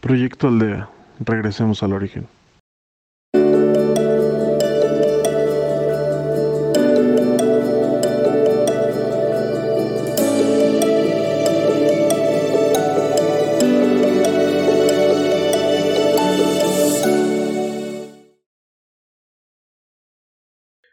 [0.00, 0.88] Proyecto Aldea.
[1.18, 2.28] Regresemos al origen.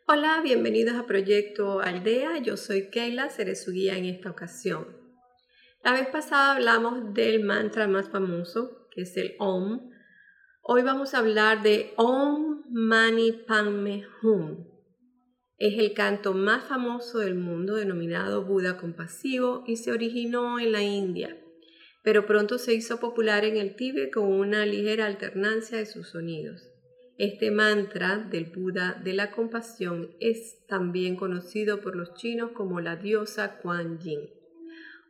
[0.07, 2.39] Hola, bienvenidos a Proyecto Aldea.
[2.39, 4.87] Yo soy Keila, seré su guía en esta ocasión.
[5.83, 9.91] La vez pasada hablamos del mantra más famoso, que es el Om.
[10.61, 14.67] Hoy vamos a hablar de Om Mani Padme Hum.
[15.57, 20.81] Es el canto más famoso del mundo denominado Buda compasivo y se originó en la
[20.81, 21.37] India,
[22.03, 26.61] pero pronto se hizo popular en el Tíbet con una ligera alternancia de sus sonidos.
[27.17, 32.95] Este mantra del Buda de la compasión es también conocido por los chinos como la
[32.95, 34.21] diosa Kuan Yin.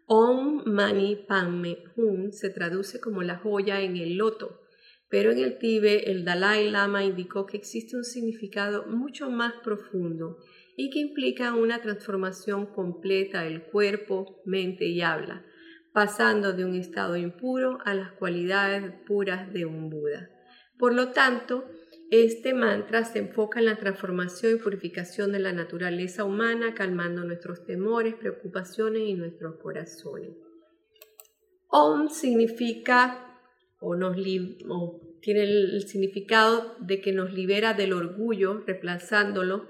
[0.07, 4.61] Om Mani Padme Hum se traduce como la joya en el loto,
[5.09, 10.37] pero en el Tíbet el Dalai Lama indicó que existe un significado mucho más profundo
[10.77, 15.43] y que implica una transformación completa del cuerpo, mente y habla,
[15.91, 20.29] pasando de un estado impuro a las cualidades puras de un Buda.
[20.77, 21.65] Por lo tanto,
[22.11, 27.65] este mantra se enfoca en la transformación y purificación de la naturaleza humana, calmando nuestros
[27.65, 30.31] temores, preocupaciones y nuestros corazones.
[31.69, 33.39] Om significa
[33.79, 34.15] o, nos
[35.21, 39.67] tiene el significado de que nos libera del orgullo, reemplazándolo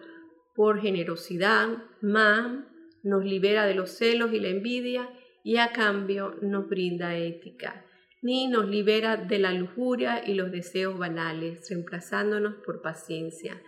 [0.54, 1.70] por generosidad.
[2.02, 2.70] Ma
[3.04, 5.10] nos libera de los celos y la envidia
[5.44, 7.86] y a cambio nos brinda ética
[8.26, 13.62] ni nos libera de la lujuria y los deseos banales, reemplazándonos por paciencia.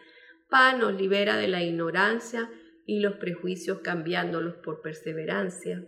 [0.49, 2.49] Pa nos libera de la ignorancia
[2.87, 5.85] y los prejuicios, cambiándolos por perseverancia.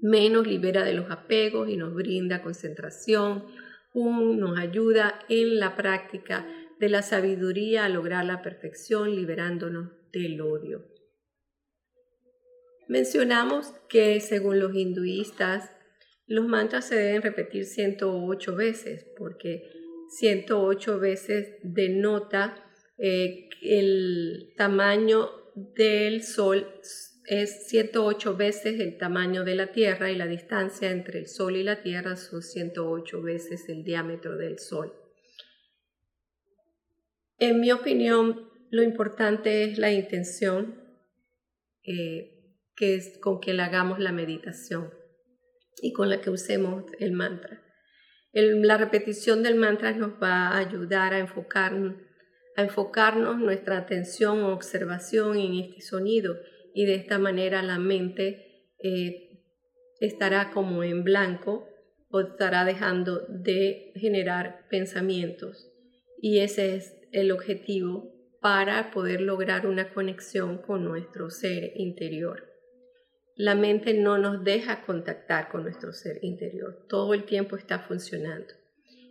[0.00, 3.44] Me nos libera de los apegos y nos brinda concentración.
[3.92, 6.46] Un nos ayuda en la práctica
[6.80, 10.86] de la sabiduría a lograr la perfección, liberándonos del odio.
[12.88, 15.75] Mencionamos que según los hinduistas,
[16.26, 19.70] los mantras se deben repetir 108 veces porque
[20.08, 22.64] 108 veces denota
[22.98, 26.66] eh, el tamaño del Sol
[27.26, 31.62] es 108 veces el tamaño de la Tierra y la distancia entre el Sol y
[31.62, 34.92] la Tierra son 108 veces el diámetro del Sol.
[37.38, 40.82] En mi opinión, lo importante es la intención
[41.84, 44.90] eh, que es con que le hagamos la meditación
[45.82, 47.62] y con la que usemos el mantra.
[48.32, 51.74] la repetición del mantra nos va a ayudar a, enfocar,
[52.56, 56.36] a enfocarnos nuestra atención o observación en este sonido
[56.74, 59.40] y de esta manera la mente eh,
[60.00, 61.68] estará como en blanco
[62.10, 65.70] o estará dejando de generar pensamientos.
[66.20, 72.55] Y ese es el objetivo para poder lograr una conexión con nuestro ser interior
[73.36, 76.86] la mente no nos deja contactar con nuestro ser interior.
[76.88, 78.54] Todo el tiempo está funcionando.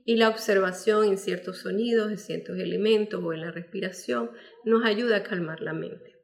[0.03, 4.31] Y la observación en ciertos sonidos, en ciertos elementos o en la respiración
[4.63, 6.15] nos ayuda a calmar la mente.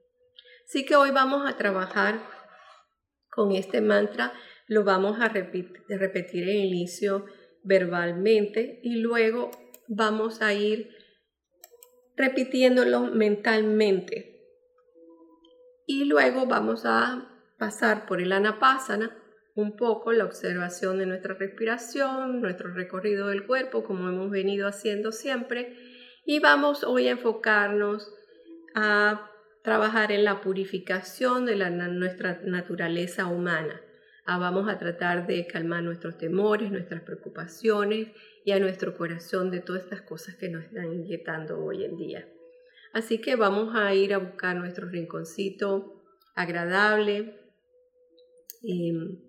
[0.66, 2.24] Así que hoy vamos a trabajar
[3.30, 4.34] con este mantra.
[4.68, 7.26] Lo vamos a repetir en inicio
[7.64, 9.52] verbalmente y luego
[9.88, 10.90] vamos a ir
[12.16, 14.40] repitiéndolo mentalmente.
[15.86, 17.31] Y luego vamos a
[17.62, 19.16] pasar por el anapasana
[19.54, 25.12] un poco la observación de nuestra respiración, nuestro recorrido del cuerpo, como hemos venido haciendo
[25.12, 25.78] siempre,
[26.26, 28.12] y vamos hoy a enfocarnos
[28.74, 29.30] a
[29.64, 33.80] trabajar en la purificación de nuestra naturaleza humana.
[34.26, 38.08] Ah, vamos a tratar de calmar nuestros temores, nuestras preocupaciones
[38.44, 42.28] y a nuestro corazón de todas estas cosas que nos están inquietando hoy en día.
[42.92, 46.02] Así que vamos a ir a buscar nuestro rinconcito
[46.34, 47.41] agradable,
[48.64, 49.20] Em,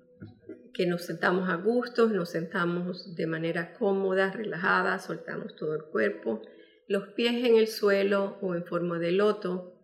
[0.75, 6.43] que nos sentamos a gusto, nos sentamos de manera cómoda, relajada, soltamos todo el cuerpo,
[6.89, 9.75] los pies en el suelo o en forma de loto,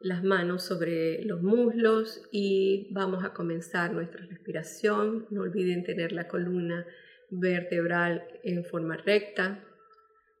[0.00, 5.26] las manos sobre los muslos y vamos a comenzar nuestra respiración.
[5.30, 6.86] No olviden tener la columna
[7.30, 9.64] vertebral en forma recta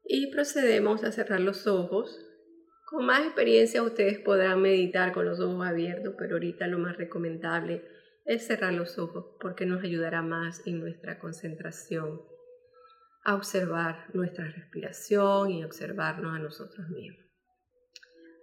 [0.06, 2.20] y procedemos a cerrar los ojos.
[2.86, 7.76] Con más experiencia ustedes podrán meditar con los ojos abiertos, pero ahorita lo más recomendable
[7.76, 12.22] es es cerrar los ojos porque nos ayudará más en nuestra concentración
[13.24, 17.24] a observar nuestra respiración y observarnos a nosotros mismos.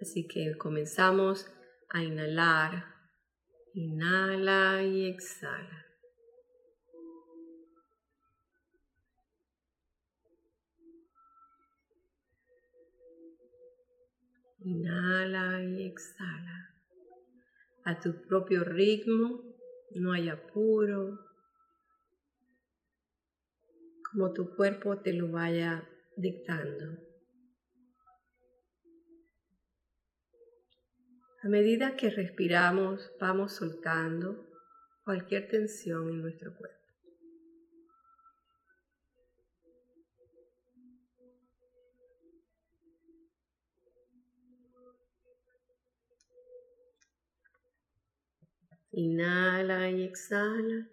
[0.01, 1.51] Así que comenzamos
[1.89, 2.85] a inhalar,
[3.73, 5.85] inhala y exhala.
[14.63, 16.75] Inhala y exhala
[17.83, 19.50] a tu propio ritmo
[19.95, 21.19] no hay apuro.
[24.11, 26.97] Como tu cuerpo te lo vaya dictando.
[31.43, 34.47] A medida que respiramos, vamos soltando
[35.03, 36.80] cualquier tensión en nuestro cuerpo.
[48.93, 50.87] Inhala y exhala.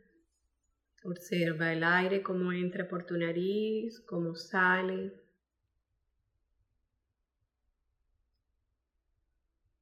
[1.03, 5.13] Observa el aire como entra por tu nariz, como sale.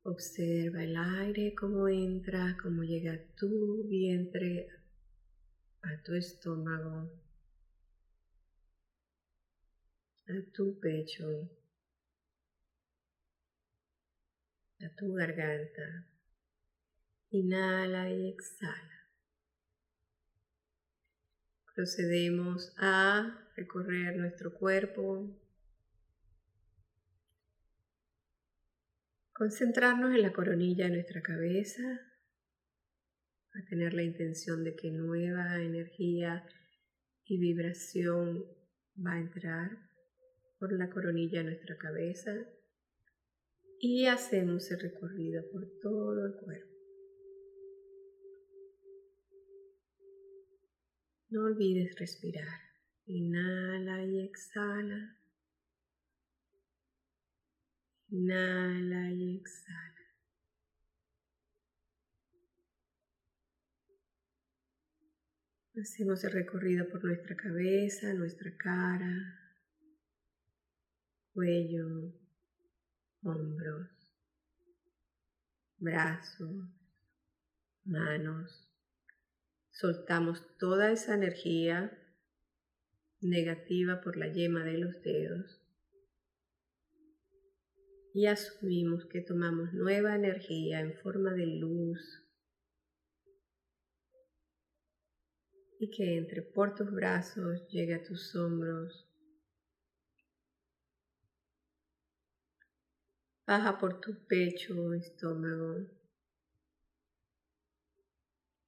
[0.02, 4.68] Observa el aire como entra, como llega a tu vientre,
[5.82, 7.10] a tu estómago,
[10.28, 11.50] a tu pecho,
[14.80, 16.15] a tu garganta.
[17.36, 19.10] Inhala y exhala.
[21.74, 25.38] Procedemos a recorrer nuestro cuerpo.
[29.34, 31.82] Concentrarnos en la coronilla de nuestra cabeza.
[33.52, 36.46] A tener la intención de que nueva energía
[37.24, 38.46] y vibración
[38.98, 39.70] va a entrar
[40.58, 42.32] por la coronilla de nuestra cabeza
[43.78, 46.75] y hacemos el recorrido por todo el cuerpo.
[51.28, 52.60] No olvides respirar.
[53.06, 55.16] Inhala y exhala.
[58.10, 59.96] Inhala y exhala.
[65.80, 69.46] Hacemos el recorrido por nuestra cabeza, nuestra cara,
[71.34, 72.14] cuello,
[73.22, 73.90] hombros,
[75.76, 76.66] brazos,
[77.84, 78.75] manos,
[79.78, 81.92] Soltamos toda esa energía
[83.20, 85.60] negativa por la yema de los dedos
[88.14, 92.26] y asumimos que tomamos nueva energía en forma de luz
[95.78, 99.06] y que entre por tus brazos llegue a tus hombros,
[103.46, 105.86] baja por tu pecho, estómago,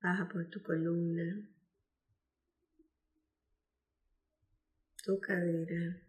[0.01, 1.49] Baja por tu columna,
[5.05, 6.09] tu cadera.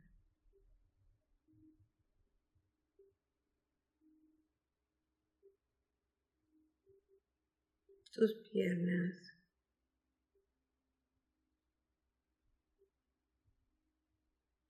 [8.20, 9.34] tus piernas.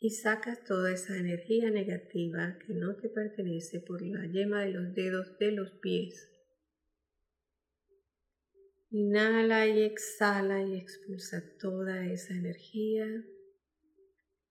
[0.01, 4.93] Y sacas toda esa energía negativa que no te pertenece por la yema de los
[4.93, 6.29] dedos de los pies.
[8.91, 13.05] Inhala y exhala y expulsa toda esa energía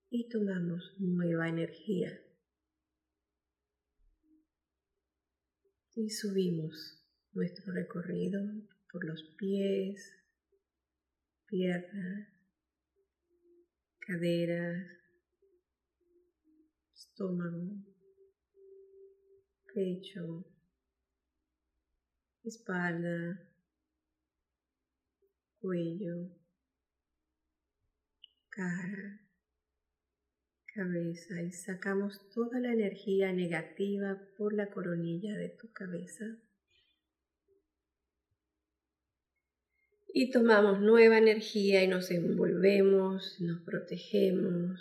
[0.09, 2.17] y tomamos nueva energía.
[5.93, 8.39] Y subimos nuestro recorrido
[8.89, 10.09] por los pies,
[11.47, 12.29] piernas,
[13.99, 14.87] caderas,
[16.93, 17.83] estómago,
[19.73, 20.45] pecho,
[22.45, 23.45] espalda,
[25.59, 26.29] cuello,
[28.49, 29.21] cara,
[30.73, 36.25] cabeza y sacamos toda la energía negativa por la coronilla de tu cabeza.
[40.11, 44.79] Y tomamos nueva energía y nos envolvemos, nos protegemos.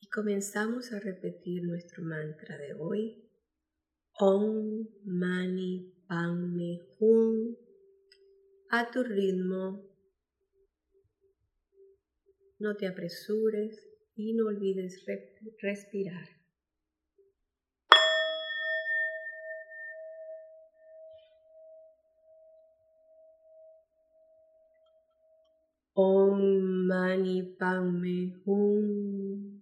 [0.00, 3.31] Y comenzamos a repetir nuestro mantra de hoy.
[4.24, 7.56] Om Mani Padme Hum
[8.70, 9.80] a tu ritmo.
[12.60, 13.74] No te apresures
[14.14, 15.04] y no olvides
[15.60, 16.28] respirar.
[25.94, 29.61] Om Mani Padme Hum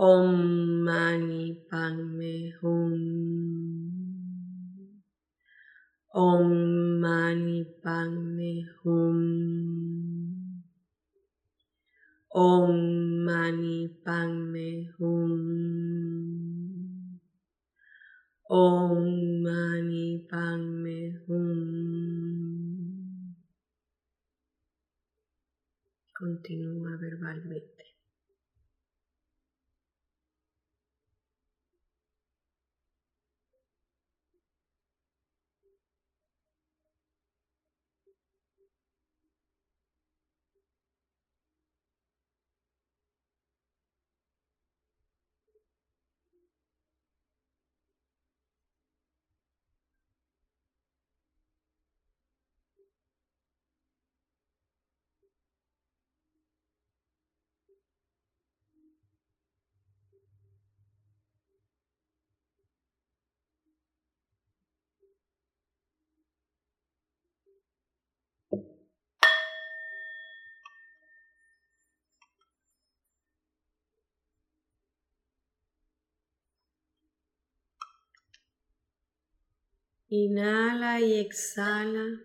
[0.00, 2.96] Om Mani Padme Hum.
[6.14, 10.64] Om Mani Padme Hum.
[12.32, 12.72] Om
[13.26, 15.36] Mani Padme Hum.
[18.48, 19.04] Om
[19.44, 23.36] Mani Padme Hum.
[26.16, 27.79] Continúa verbalmente.
[80.12, 82.20] Inhala y exhala.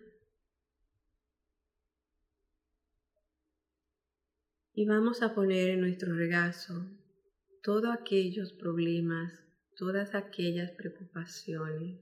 [4.74, 6.84] Y vamos a poner en nuestro regazo
[7.62, 9.32] todos aquellos problemas,
[9.76, 12.00] todas aquellas preocupaciones,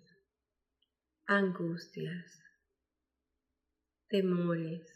[1.26, 2.40] angustias,
[4.08, 4.90] temores.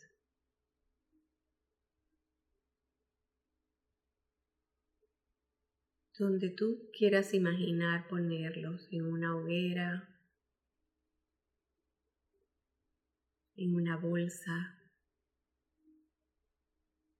[6.18, 10.17] Donde tú quieras imaginar ponerlos en una hoguera,
[13.58, 14.78] en una bolsa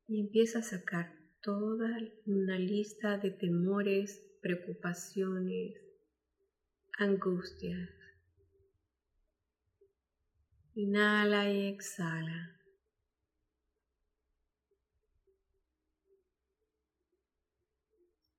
[0.07, 5.75] y empieza a sacar toda una lista de temores, preocupaciones,
[6.99, 7.91] angustias.
[10.75, 12.57] Inhala y exhala.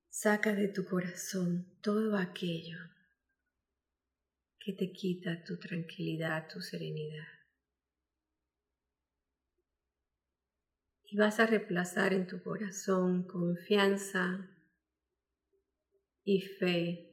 [0.09, 2.77] Saca de tu corazón todo aquello
[4.59, 7.38] que te quita tu tranquilidad, tu serenidad.
[11.11, 14.47] Y vas a reemplazar en tu corazón confianza
[16.23, 17.09] y fe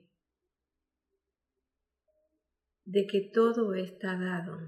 [2.85, 4.59] de que todo está dado,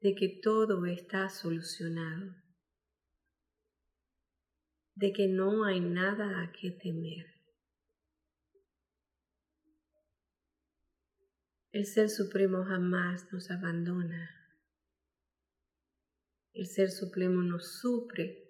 [0.00, 2.34] de que todo está solucionado,
[4.94, 7.26] de que no hay nada a qué temer.
[11.70, 14.35] El Ser Supremo jamás nos abandona.
[16.56, 18.48] El Ser Supremo nos suple,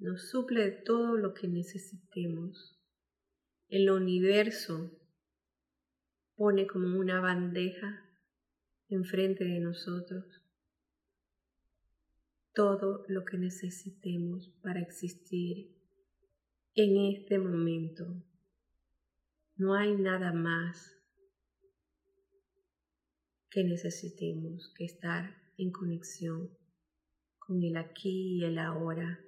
[0.00, 2.82] nos suple de todo lo que necesitemos.
[3.68, 4.90] El universo
[6.34, 8.04] pone como una bandeja
[8.88, 10.24] enfrente de nosotros
[12.52, 15.76] todo lo que necesitemos para existir
[16.74, 18.20] en este momento.
[19.54, 20.92] No hay nada más
[23.48, 26.65] que necesitemos que estar en conexión
[27.46, 29.20] con el aquí y el ahora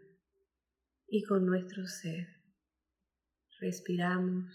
[1.07, 2.27] y con nuestro ser.
[3.61, 4.53] Respiramos,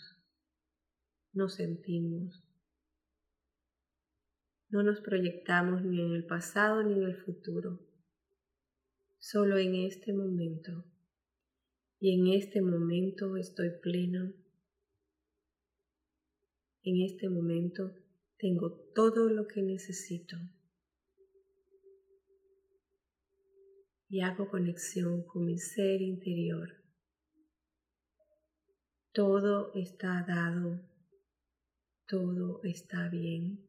[1.31, 2.43] nos sentimos,
[4.69, 7.79] no nos proyectamos ni en el pasado ni en el futuro,
[9.19, 10.85] solo en este momento.
[11.99, 14.33] Y en este momento estoy pleno.
[16.81, 17.95] En este momento
[18.37, 20.35] tengo todo lo que necesito.
[24.13, 26.69] Y hago conexión con mi ser interior.
[29.11, 30.79] Todo está dado,
[32.05, 33.67] todo está bien,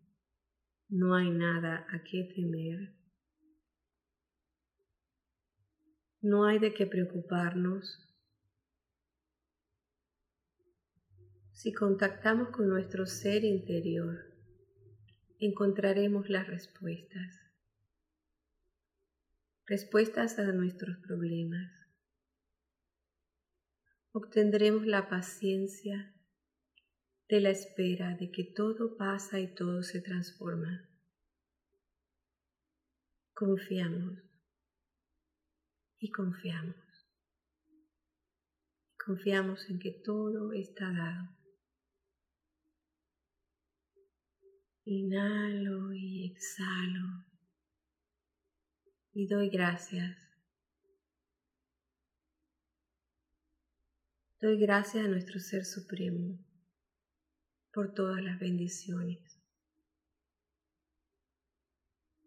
[0.90, 2.94] no hay nada a qué temer,
[6.20, 8.06] no hay de qué preocuparnos.
[11.52, 14.26] Si contactamos con nuestro ser interior,
[15.38, 17.43] encontraremos las respuestas
[19.66, 21.72] respuestas a nuestros problemas.
[24.12, 26.14] Obtendremos la paciencia
[27.28, 30.88] de la espera de que todo pasa y todo se transforma.
[33.32, 34.22] Confiamos
[35.98, 36.76] y confiamos.
[39.04, 41.28] Confiamos en que todo está dado.
[44.84, 47.33] Inhalo y exhalo
[49.14, 50.18] y doy gracias.
[54.40, 56.38] Doy gracias a nuestro Ser Supremo
[57.72, 59.40] por todas las bendiciones,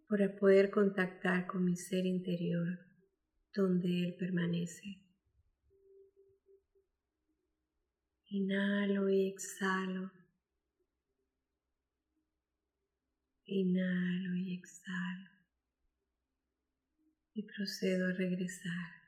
[0.07, 2.79] por poder contactar con mi ser interior
[3.53, 5.03] donde Él permanece.
[8.29, 10.11] Inhalo y exhalo.
[13.45, 15.36] Inhalo y exhalo.
[17.37, 19.06] Y procedo a regresar.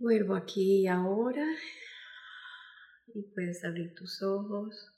[0.00, 1.46] Vuelvo aquí y ahora
[3.14, 4.94] y puedes abrir tus ojos.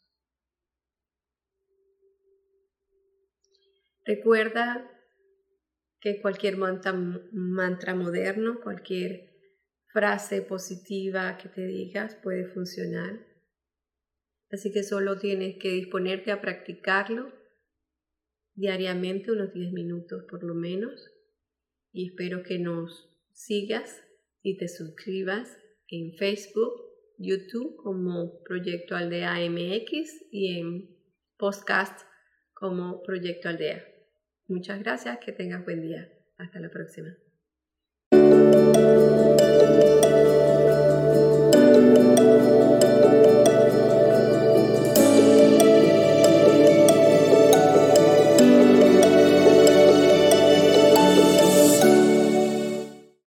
[4.05, 4.89] Recuerda
[5.99, 9.29] que cualquier mantra, moderno, cualquier
[9.93, 13.27] frase positiva que te digas puede funcionar.
[14.53, 17.33] Así que solo tienes que disponerte a practicarlo
[18.55, 21.11] diariamente, unos 10 minutos por lo menos.
[21.91, 24.01] Y espero que nos sigas
[24.43, 25.57] y te suscribas
[25.89, 26.73] en Facebook,
[27.19, 30.97] YouTube como Proyecto Aldea MX y en
[31.37, 32.01] podcast
[32.55, 33.85] como Proyecto Aldea.
[34.49, 36.11] Muchas gracias, que tengas buen día.
[36.37, 37.17] Hasta la próxima.